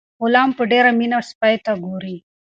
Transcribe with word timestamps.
غلام 0.21 0.49
په 0.57 0.63
ډیره 0.71 0.91
مینه 0.99 1.17
سپي 1.29 1.55
ته 1.65 1.71
ګوري. 1.83 2.17